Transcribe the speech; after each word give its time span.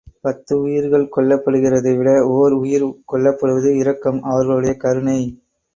பத்து 0.21 0.53
உயிர்கள் 0.61 1.05
கொல்லப்படுகிறதை 1.15 1.93
விட 1.97 2.11
ஒர் 2.31 2.55
உயிர் 2.57 2.87
கொல்லப்படுவது 3.11 3.71
இரக்கம், 3.75 4.21
அவர்களுடைய 4.23 4.75
கருணை. 4.77 5.19